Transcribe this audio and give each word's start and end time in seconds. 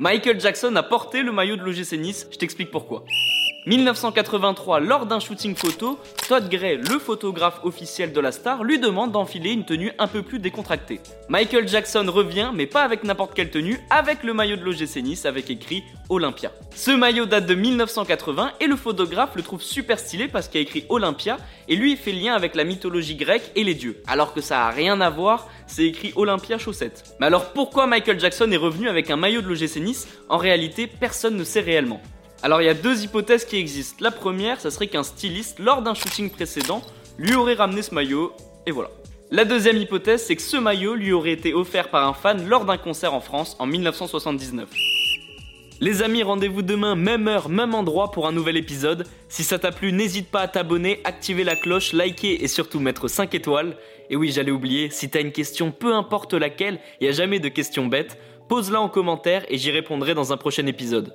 Michael 0.00 0.40
Jackson 0.40 0.74
a 0.76 0.82
porté 0.82 1.22
le 1.22 1.30
maillot 1.30 1.56
de 1.56 1.62
l'OGC 1.62 1.98
Nice, 1.98 2.26
je 2.32 2.38
t'explique 2.38 2.70
pourquoi. 2.70 3.04
1983, 3.66 4.80
lors 4.80 5.04
d'un 5.04 5.20
shooting 5.20 5.54
photo, 5.54 5.98
Todd 6.28 6.48
Gray, 6.48 6.78
le 6.78 6.98
photographe 6.98 7.60
officiel 7.62 8.10
de 8.12 8.20
la 8.20 8.32
star, 8.32 8.64
lui 8.64 8.78
demande 8.78 9.12
d'enfiler 9.12 9.50
une 9.52 9.66
tenue 9.66 9.92
un 9.98 10.06
peu 10.06 10.22
plus 10.22 10.38
décontractée. 10.38 11.00
Michael 11.28 11.68
Jackson 11.68 12.06
revient, 12.08 12.52
mais 12.54 12.66
pas 12.66 12.82
avec 12.82 13.04
n'importe 13.04 13.34
quelle 13.34 13.50
tenue, 13.50 13.78
avec 13.90 14.22
le 14.24 14.32
maillot 14.32 14.56
de 14.56 14.62
l'OGC 14.62 15.02
Nice 15.02 15.26
avec 15.26 15.50
écrit 15.50 15.84
Olympia. 16.08 16.52
Ce 16.74 16.90
maillot 16.90 17.26
date 17.26 17.44
de 17.44 17.54
1980 17.54 18.52
et 18.60 18.66
le 18.66 18.76
photographe 18.76 19.36
le 19.36 19.42
trouve 19.42 19.62
super 19.62 19.98
stylé 19.98 20.26
parce 20.26 20.48
qu'il 20.48 20.60
a 20.60 20.62
écrit 20.62 20.86
Olympia 20.88 21.36
et 21.68 21.76
lui 21.76 21.96
fait 21.96 22.12
lien 22.12 22.34
avec 22.34 22.54
la 22.54 22.64
mythologie 22.64 23.16
grecque 23.16 23.52
et 23.56 23.64
les 23.64 23.74
dieux. 23.74 24.02
Alors 24.06 24.32
que 24.32 24.40
ça 24.40 24.66
a 24.66 24.70
rien 24.70 25.02
à 25.02 25.10
voir, 25.10 25.48
c'est 25.66 25.84
écrit 25.84 26.12
Olympia 26.16 26.56
chaussette. 26.56 27.14
Mais 27.20 27.26
alors 27.26 27.52
pourquoi 27.52 27.86
Michael 27.86 28.18
Jackson 28.18 28.50
est 28.50 28.56
revenu 28.56 28.88
avec 28.88 29.10
un 29.10 29.16
maillot 29.16 29.42
de 29.42 29.48
l'OGC 29.48 29.76
Nice? 29.76 30.08
En 30.30 30.38
réalité, 30.38 30.86
personne 30.86 31.36
ne 31.36 31.44
sait 31.44 31.60
réellement. 31.60 32.00
Alors 32.42 32.62
il 32.62 32.64
y 32.64 32.68
a 32.68 32.74
deux 32.74 33.04
hypothèses 33.04 33.44
qui 33.44 33.56
existent. 33.56 33.98
La 34.00 34.10
première, 34.10 34.60
ça 34.60 34.70
serait 34.70 34.86
qu'un 34.86 35.02
styliste, 35.02 35.58
lors 35.58 35.82
d'un 35.82 35.92
shooting 35.92 36.30
précédent, 36.30 36.80
lui 37.18 37.34
aurait 37.34 37.54
ramené 37.54 37.82
ce 37.82 37.94
maillot, 37.94 38.32
et 38.66 38.70
voilà. 38.70 38.90
La 39.30 39.44
deuxième 39.44 39.76
hypothèse, 39.76 40.24
c'est 40.24 40.36
que 40.36 40.42
ce 40.42 40.56
maillot 40.56 40.94
lui 40.94 41.12
aurait 41.12 41.32
été 41.32 41.52
offert 41.52 41.90
par 41.90 42.08
un 42.08 42.14
fan 42.14 42.48
lors 42.48 42.64
d'un 42.64 42.78
concert 42.78 43.12
en 43.12 43.20
France 43.20 43.56
en 43.58 43.66
1979. 43.66 44.68
Les 45.82 46.02
amis, 46.02 46.22
rendez-vous 46.22 46.62
demain, 46.62 46.94
même 46.94 47.28
heure, 47.28 47.48
même 47.48 47.74
endroit 47.74 48.10
pour 48.10 48.26
un 48.26 48.32
nouvel 48.32 48.56
épisode. 48.56 49.06
Si 49.28 49.44
ça 49.44 49.58
t'a 49.58 49.70
plu, 49.70 49.92
n'hésite 49.92 50.30
pas 50.30 50.40
à 50.40 50.48
t'abonner, 50.48 51.00
activer 51.04 51.44
la 51.44 51.56
cloche, 51.56 51.92
liker 51.92 52.42
et 52.42 52.48
surtout 52.48 52.80
mettre 52.80 53.08
5 53.08 53.34
étoiles. 53.34 53.76
Et 54.08 54.16
oui, 54.16 54.32
j'allais 54.32 54.50
oublier, 54.50 54.90
si 54.90 55.10
t'as 55.10 55.20
une 55.20 55.32
question, 55.32 55.72
peu 55.72 55.94
importe 55.94 56.34
laquelle, 56.34 56.80
il 57.00 57.04
n'y 57.04 57.10
a 57.10 57.12
jamais 57.12 57.38
de 57.38 57.48
questions 57.48 57.86
bêtes, 57.86 58.18
pose-la 58.48 58.80
en 58.80 58.88
commentaire 58.88 59.44
et 59.48 59.58
j'y 59.58 59.70
répondrai 59.70 60.14
dans 60.14 60.32
un 60.32 60.36
prochain 60.36 60.66
épisode. 60.66 61.14